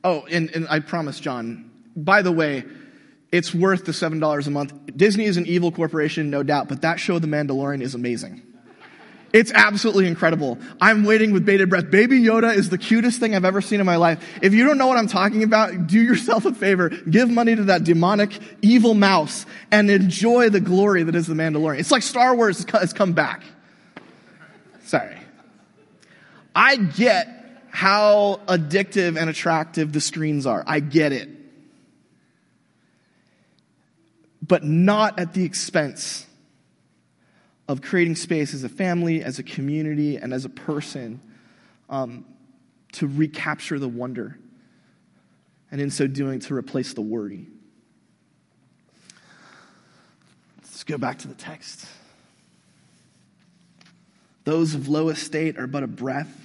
[0.04, 2.64] oh, and, and I promise, John, by the way,
[3.32, 4.96] it's worth the $7 a month.
[4.96, 8.42] Disney is an evil corporation, no doubt, but that show, The Mandalorian, is amazing.
[9.32, 10.58] It's absolutely incredible.
[10.80, 11.90] I'm waiting with bated breath.
[11.90, 14.22] Baby Yoda is the cutest thing I've ever seen in my life.
[14.42, 16.90] If you don't know what I'm talking about, do yourself a favor.
[16.90, 21.78] Give money to that demonic, evil mouse and enjoy the glory that is the Mandalorian.
[21.78, 23.42] It's like Star Wars has come back.
[24.84, 25.16] Sorry.
[26.54, 27.28] I get
[27.70, 30.62] how addictive and attractive the screens are.
[30.66, 31.28] I get it
[34.46, 36.26] but not at the expense
[37.72, 41.20] of creating space as a family, as a community, and as a person
[41.88, 42.24] um,
[42.92, 44.38] to recapture the wonder.
[45.70, 47.46] And in so doing, to replace the worry.
[50.58, 51.86] Let's go back to the text.
[54.44, 56.41] Those of low estate are but a breath.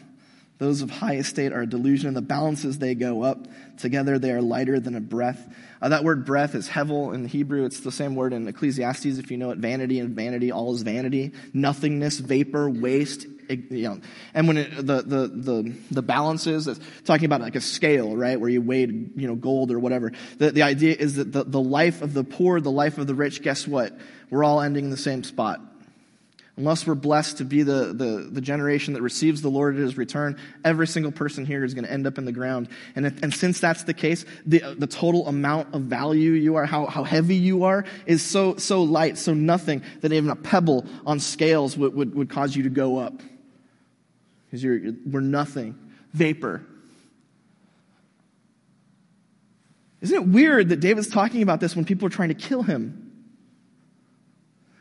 [0.59, 2.07] Those of high estate are a delusion.
[2.07, 3.47] and The balances they go up.
[3.77, 5.53] Together they are lighter than a breath.
[5.81, 7.65] Uh, that word breath is hevel in Hebrew.
[7.65, 9.59] It's the same word in Ecclesiastes, if you know it.
[9.59, 11.31] Vanity and vanity, all is vanity.
[11.53, 13.27] Nothingness, vapor, waste.
[13.49, 14.01] You know.
[14.33, 18.39] And when it, the, the, the, the balances, it's talking about like a scale, right,
[18.39, 20.11] where you weighed, you know, gold or whatever.
[20.39, 23.13] The, the idea is that the, the life of the poor, the life of the
[23.13, 23.97] rich, guess what?
[24.31, 25.61] We're all ending in the same spot.
[26.57, 29.95] Unless we're blessed to be the, the, the, generation that receives the Lord at his
[29.95, 32.67] return, every single person here is going to end up in the ground.
[32.95, 36.65] And, if, and since that's the case, the, the total amount of value you are,
[36.65, 40.87] how, how heavy you are, is so, so light, so nothing, that even a pebble
[41.05, 43.21] on scales would, would, would cause you to go up.
[44.47, 45.77] Because you're, we're nothing.
[46.13, 46.65] Vapor.
[50.01, 53.06] Isn't it weird that David's talking about this when people are trying to kill him?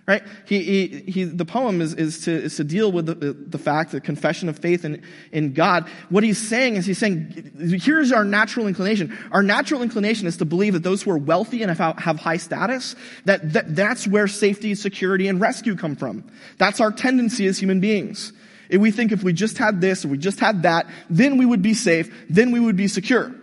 [0.06, 0.22] Right?
[0.46, 3.90] He, he, he, the poem is, is, to, is to deal with the, the fact,
[3.90, 5.88] the confession of faith in, in God.
[6.10, 9.16] What he's saying is he's saying, here's our natural inclination.
[9.32, 12.36] Our natural inclination is to believe that those who are wealthy and have, have high
[12.36, 16.24] status, that, that that's where safety, security, and rescue come from.
[16.58, 18.32] That's our tendency as human beings.
[18.68, 21.46] If we think if we just had this, or we just had that, then we
[21.46, 23.34] would be safe, then we would be secure.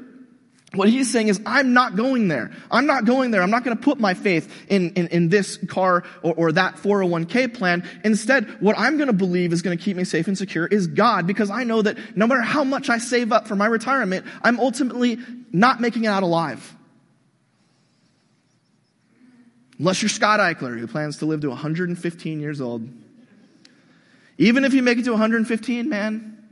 [0.76, 2.50] What he's saying is, I'm not going there.
[2.72, 3.44] I'm not going there.
[3.44, 6.78] I'm not going to put my faith in, in, in this car or, or that
[6.78, 7.88] 401k plan.
[8.04, 10.88] Instead, what I'm going to believe is going to keep me safe and secure is
[10.88, 14.26] God because I know that no matter how much I save up for my retirement,
[14.42, 15.20] I'm ultimately
[15.52, 16.76] not making it out alive.
[19.78, 22.88] Unless you're Scott Eichler, who plans to live to 115 years old.
[24.40, 26.48] Even if you make it to 115, man,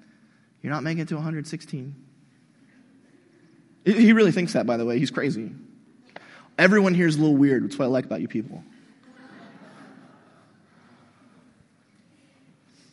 [0.61, 1.95] you're not making it to 116.
[3.83, 4.99] He really thinks that, by the way.
[4.99, 5.51] He's crazy.
[6.57, 7.63] Everyone here is a little weird.
[7.63, 8.63] That's what I like about you people.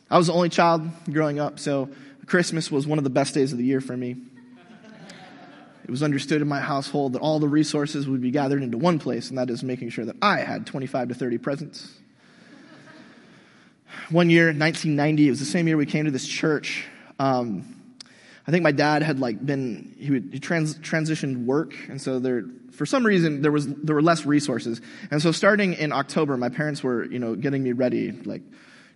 [0.09, 1.89] I was the only child growing up, so
[2.25, 4.15] Christmas was one of the best days of the year for me.
[5.83, 8.99] It was understood in my household that all the resources would be gathered into one
[8.99, 11.93] place, and that is making sure that I had 25 to 30 presents.
[14.09, 16.85] one year, 1990, it was the same year we came to this church.
[17.19, 17.78] Um,
[18.49, 22.17] I think my dad had like been he, would, he trans, transitioned work, and so
[22.17, 24.81] there for some reason there was there were less resources,
[25.11, 28.41] and so starting in October, my parents were you know getting me ready like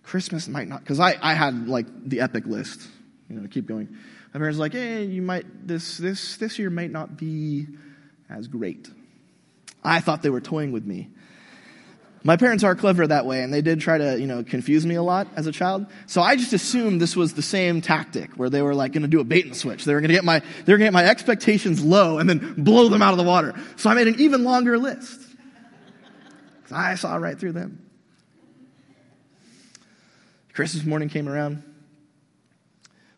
[0.02, 2.80] Christmas might not because I I had like the epic list,
[3.30, 3.96] you know, keep going.
[4.32, 7.68] My parents were like, hey, you might this this this year might not be
[8.28, 8.90] as great.
[9.84, 11.10] I thought they were toying with me.
[12.26, 14.94] My parents are clever that way, and they did try to, you know, confuse me
[14.94, 15.84] a lot as a child.
[16.06, 19.08] So I just assumed this was the same tactic where they were like going to
[19.08, 19.84] do a bait and switch.
[19.84, 22.28] They were going to get my, they were going to get my expectations low and
[22.28, 23.54] then blow them out of the water.
[23.76, 25.20] So I made an even longer list.
[26.72, 27.84] I saw right through them.
[30.54, 31.62] Christmas morning came around.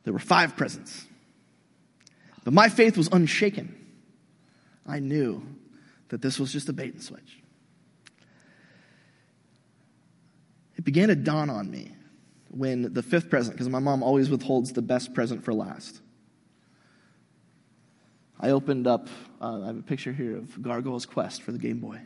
[0.02, 1.06] There were five presents.
[2.42, 3.72] But my faith was unshaken.
[4.84, 5.46] I knew
[6.08, 7.42] that this was just a bait and switch.
[10.76, 11.90] It began to dawn on me
[12.49, 16.01] when the fifth present, because my mom always withholds the best present for last.
[18.38, 19.09] I opened up,
[19.40, 22.01] uh, I have a picture here of Gargoyle's Quest for the Game Boy.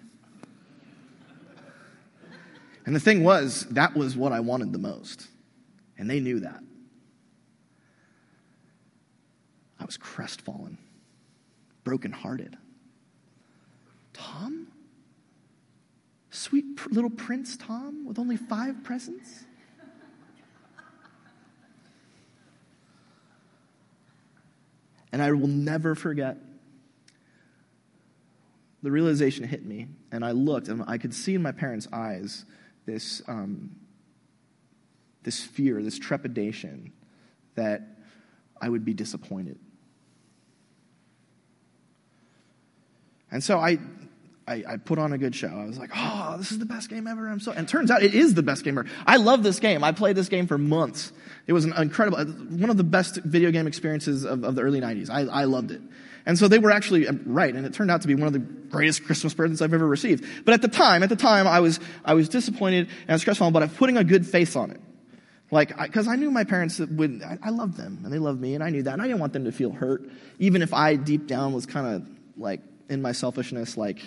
[2.86, 5.28] And the thing was, that was what I wanted the most.
[5.98, 6.60] And they knew that.
[9.78, 10.78] I was crestfallen,
[11.84, 12.56] brokenhearted.
[14.14, 14.68] Tom?
[16.30, 19.44] Sweet little Prince Tom with only five presents?
[25.12, 26.36] And I will never forget
[28.82, 32.44] the realization hit me, and I looked, and I could see in my parents' eyes
[32.86, 33.76] this, um,
[35.22, 36.92] this fear, this trepidation
[37.56, 37.82] that
[38.60, 39.58] I would be disappointed.
[43.30, 43.78] And so I,
[44.50, 45.48] I, I, put on a good show.
[45.48, 47.28] I was like, oh, this is the best game ever.
[47.28, 48.88] I'm so, and turns out it is the best game ever.
[49.06, 49.84] I love this game.
[49.84, 51.12] I played this game for months.
[51.46, 54.80] It was an incredible, one of the best video game experiences of, of the early
[54.80, 55.08] 90s.
[55.08, 55.80] I, I loved it.
[56.26, 58.32] And so they were actually uh, right, and it turned out to be one of
[58.32, 60.44] the greatest Christmas presents I've ever received.
[60.44, 63.62] But at the time, at the time, I was, I was disappointed and crestfallen, but
[63.62, 64.80] I'm putting a good face on it.
[65.52, 68.40] Like, because I, I, knew my parents would, I, I loved them, and they loved
[68.40, 70.08] me, and I knew that, and I didn't want them to feel hurt,
[70.38, 74.00] even if I deep down was kind of like, in my selfishness, like,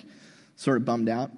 [0.56, 1.32] sort of bummed out.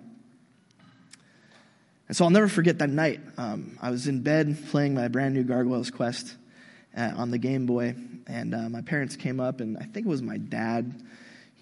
[2.08, 3.20] And so I'll never forget that night.
[3.38, 6.36] Um, I was in bed playing my brand new Gargoyles Quest
[6.96, 7.96] uh, on the Game Boy,
[8.28, 11.02] and uh, my parents came up, and I think it was my dad.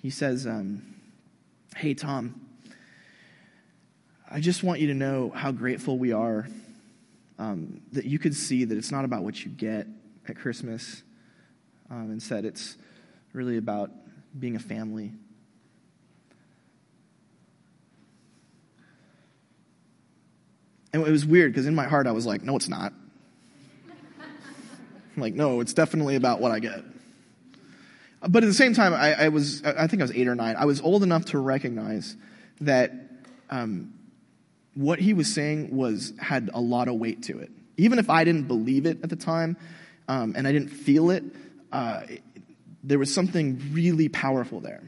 [0.01, 0.81] He says, um,
[1.75, 2.41] Hey, Tom,
[4.29, 6.47] I just want you to know how grateful we are
[7.39, 9.87] um, that you could see that it's not about what you get
[10.27, 11.03] at Christmas.
[11.89, 12.77] Um, instead, it's
[13.31, 13.91] really about
[14.37, 15.13] being a family
[20.93, 22.93] And it was weird because in my heart I was like, no, it's not.
[25.15, 26.83] I'm like, no, it's definitely about what I get.
[28.27, 30.55] But at the same time, I, I, was, I think I was eight or nine.
[30.55, 32.15] I was old enough to recognize
[32.61, 32.93] that
[33.49, 33.93] um,
[34.75, 37.51] what he was saying was, had a lot of weight to it.
[37.75, 39.57] Even if I didn't believe it at the time
[40.07, 41.23] um, and I didn't feel it,
[41.71, 42.03] uh,
[42.83, 44.83] there was something really powerful there.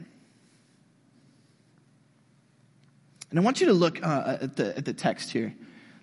[3.30, 5.54] And I want you to look uh, at, the, at the text here.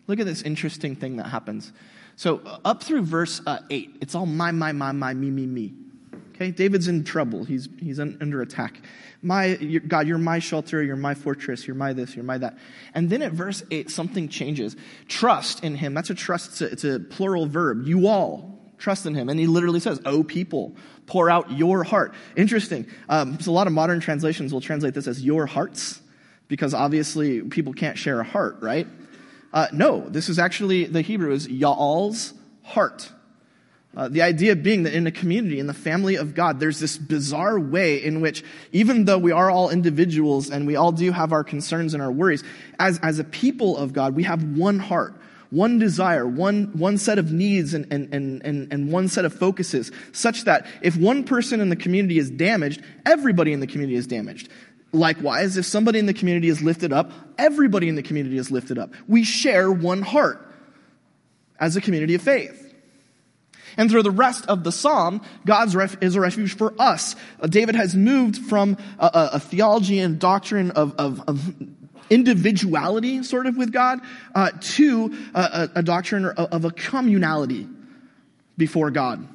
[0.07, 1.71] Look at this interesting thing that happens.
[2.15, 5.45] So, uh, up through verse uh, 8, it's all my, my, my, my, me, me,
[5.45, 5.73] me.
[6.35, 6.51] Okay?
[6.51, 7.43] David's in trouble.
[7.43, 8.81] He's, he's under attack.
[9.21, 10.83] My, God, you're my shelter.
[10.83, 11.65] You're my fortress.
[11.65, 12.15] You're my this.
[12.15, 12.57] You're my that.
[12.93, 14.75] And then at verse 8, something changes.
[15.07, 15.93] Trust in him.
[15.93, 16.51] That's a trust.
[16.51, 17.87] It's a, it's a plural verb.
[17.87, 19.29] You all trust in him.
[19.29, 20.75] And he literally says, Oh, people,
[21.07, 22.13] pour out your heart.
[22.35, 22.85] Interesting.
[23.07, 26.01] Um, so a lot of modern translations will translate this as your hearts
[26.49, 28.87] because obviously people can't share a heart, right?
[29.53, 33.11] Uh, no, this is actually, the Hebrew is Ya'al's heart.
[33.95, 36.97] Uh, the idea being that in a community, in the family of God, there's this
[36.97, 41.31] bizarre way in which, even though we are all individuals and we all do have
[41.31, 42.43] our concerns and our worries,
[42.79, 45.13] as, as a people of God, we have one heart,
[45.51, 49.91] one desire, one, one set of needs and, and, and, and one set of focuses,
[50.11, 54.07] such that if one person in the community is damaged, everybody in the community is
[54.07, 54.49] damaged.
[54.93, 58.77] Likewise, if somebody in the community is lifted up, everybody in the community is lifted
[58.77, 58.94] up.
[59.08, 60.48] We share one heart
[61.60, 62.60] as a community of faith.
[63.75, 67.15] And through the rest of the psalm, God is a refuge for us.
[67.39, 71.54] Uh, David has moved from a, a, a theology and doctrine of, of, of,
[72.10, 74.00] individuality, sort of, with God,
[74.35, 77.73] uh, to a, a doctrine of a communality
[78.58, 79.25] before God.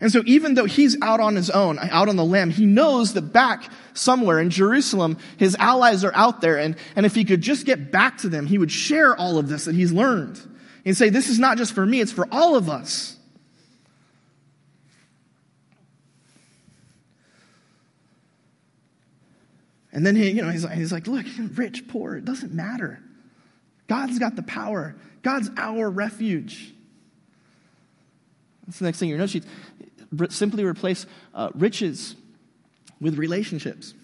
[0.00, 3.14] And so even though he's out on his own, out on the lam, he knows
[3.14, 6.56] that back somewhere in Jerusalem, his allies are out there.
[6.56, 9.48] And, and if he could just get back to them, he would share all of
[9.48, 10.40] this that he's learned.
[10.84, 13.18] and say, This is not just for me, it's for all of us.
[19.98, 23.00] And then he, you know, he's like, he's like, look, rich, poor, it doesn't matter.
[23.88, 24.94] God's got the power.
[25.22, 26.72] God's our refuge.
[28.64, 29.26] That's the next thing in your.
[30.30, 32.16] Simply replace uh, riches
[33.00, 33.94] with relationships.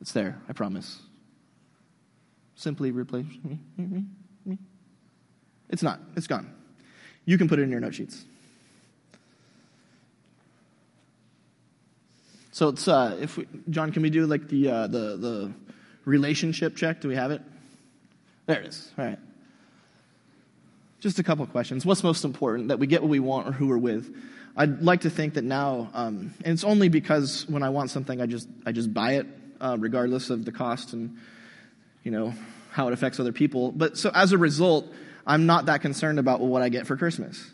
[0.00, 1.00] It's there, I promise.
[2.56, 4.04] Simply replace me, me,
[4.44, 4.58] me.
[5.68, 6.00] It's not.
[6.16, 6.52] It's gone.
[7.24, 8.24] You can put it in your note sheets.
[12.52, 15.52] So it's uh, if we, John, can we do like the uh, the the
[16.04, 17.00] relationship check?
[17.00, 17.42] Do we have it?
[18.46, 18.90] There it is.
[18.98, 19.18] All right.
[21.00, 21.86] Just a couple questions.
[21.86, 22.68] What's most important?
[22.68, 24.14] That we get what we want or who we're with.
[24.56, 28.20] I'd like to think that now, um, and it's only because when I want something,
[28.20, 29.26] I just I just buy it,
[29.60, 31.16] uh, regardless of the cost and
[32.02, 32.34] you know
[32.70, 33.70] how it affects other people.
[33.70, 34.92] But so as a result,
[35.26, 37.48] I'm not that concerned about what I get for Christmas.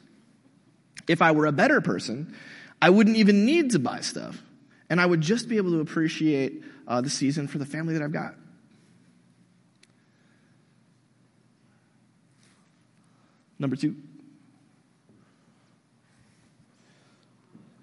[1.06, 2.34] If I were a better person,
[2.80, 4.40] I wouldn't even need to buy stuff.
[4.88, 8.02] And I would just be able to appreciate uh, the season for the family that
[8.02, 8.34] I've got.
[13.64, 13.96] Number two.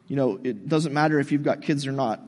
[0.07, 2.21] You know, it doesn't matter if you've got kids or not.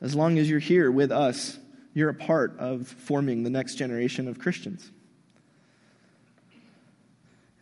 [0.00, 1.58] As long as you're here with us,
[1.92, 4.90] you're a part of forming the next generation of Christians.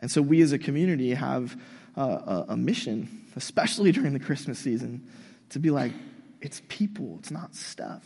[0.01, 1.61] And so we as a community have
[1.97, 5.05] a, a mission, especially during the Christmas season,
[5.49, 5.91] to be like,
[6.41, 8.05] it's people, it's not stuff.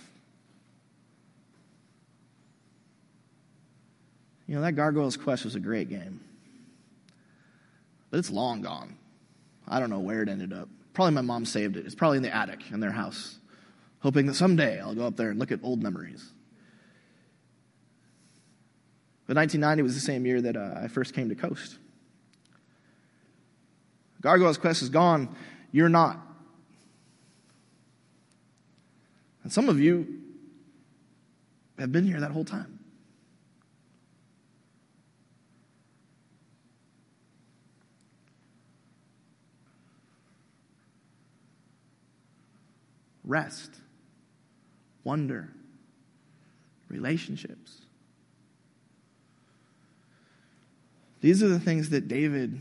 [4.46, 6.20] You know, that Gargoyles Quest was a great game.
[8.14, 8.96] But it's long gone.
[9.66, 10.68] I don't know where it ended up.
[10.92, 11.84] Probably my mom saved it.
[11.84, 13.38] It's probably in the attic in their house,
[13.98, 16.32] hoping that someday I'll go up there and look at old memories.
[19.26, 21.78] But 1990 was the same year that uh, I first came to Coast.
[24.20, 25.34] Gargoyles Quest is gone.
[25.72, 26.16] You're not.
[29.42, 30.20] And some of you
[31.80, 32.73] have been here that whole time.
[43.24, 43.70] Rest,
[45.02, 45.50] wonder,
[46.88, 47.80] relationships.
[51.20, 52.60] These are the things that David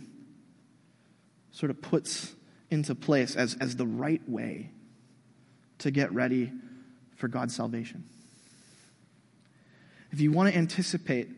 [1.52, 2.34] sort of puts
[2.72, 4.70] into place as, as the right way
[5.80, 6.52] to get ready
[7.16, 8.06] for God's salvation.
[10.12, 11.30] If you want to anticipate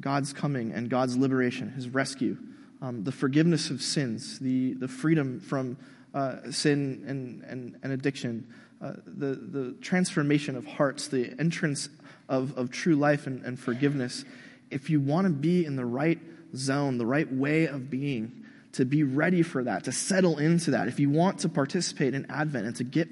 [0.00, 2.36] God's coming and God's liberation, his rescue,
[2.80, 5.76] um, the forgiveness of sins, the, the freedom from
[6.14, 8.46] uh, sin and, and, and addiction,
[8.80, 11.88] uh, the, the transformation of hearts, the entrance
[12.28, 14.24] of, of true life and, and forgiveness,
[14.70, 16.18] if you want to be in the right
[16.54, 20.88] zone, the right way of being, to be ready for that, to settle into that,
[20.88, 23.08] if you want to participate in Advent and to get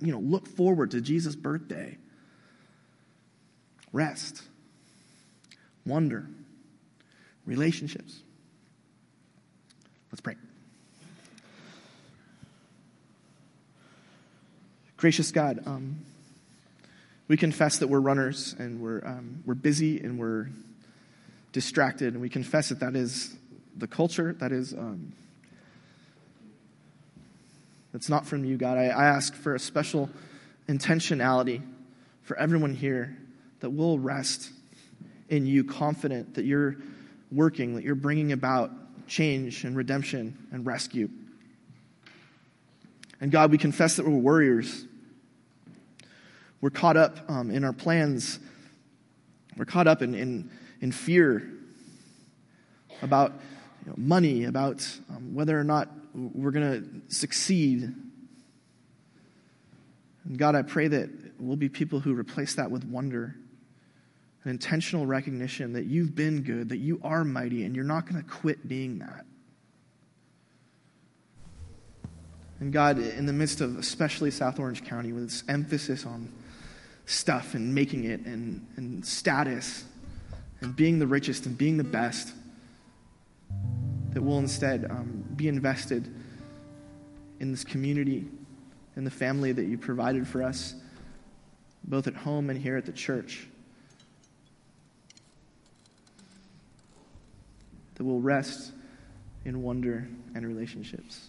[0.00, 1.96] you know, look forward to Jesus' birthday.
[3.92, 4.42] Rest,
[5.84, 6.26] wonder,
[7.44, 8.22] relationships.
[10.10, 10.34] Let's pray.
[14.96, 15.96] Gracious God, um,
[17.28, 20.48] we confess that we're runners and we're, um, we're busy and we're
[21.52, 23.36] distracted, and we confess that that is
[23.76, 25.12] the culture, that is um,
[27.92, 28.78] that's not from you, God.
[28.78, 30.10] I, I ask for a special
[30.68, 31.62] intentionality
[32.22, 33.16] for everyone here
[33.60, 34.50] that will rest
[35.28, 36.76] in you, confident that you're
[37.32, 38.70] working, that you're bringing about
[39.06, 41.08] change and redemption and rescue.
[43.20, 44.84] And God, we confess that we're warriors.
[46.60, 48.38] We're caught up um, in our plans.
[49.56, 50.50] We're caught up in, in,
[50.80, 51.50] in fear
[53.02, 53.32] about
[53.84, 56.72] you know, money, about um, whether or not we're going
[57.08, 57.94] to succeed.
[60.24, 63.36] And God, I pray that we'll be people who replace that with wonder,
[64.44, 68.22] an intentional recognition that you've been good, that you are mighty, and you're not going
[68.22, 69.25] to quit being that.
[72.60, 76.32] And God, in the midst of especially South Orange County, with its emphasis on
[77.04, 79.84] stuff and making it and, and status
[80.60, 82.32] and being the richest and being the best,
[84.12, 86.12] that we'll instead um, be invested
[87.40, 88.26] in this community
[88.96, 90.74] and the family that you provided for us,
[91.84, 93.46] both at home and here at the church.
[97.96, 98.72] That we'll rest
[99.44, 101.28] in wonder and relationships.